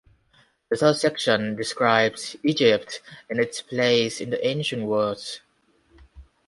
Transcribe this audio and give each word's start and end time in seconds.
The 0.71 0.77
third 0.77 0.95
section 0.95 1.55
describes 1.55 2.35
Egypt 2.41 3.03
and 3.29 3.39
its 3.39 3.61
place 3.61 4.19
in 4.19 4.31
the 4.31 4.47
ancient 4.47 4.87
world. 4.87 5.39